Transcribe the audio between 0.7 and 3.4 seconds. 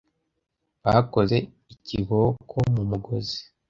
Bakoze ikiboko mu mugozi.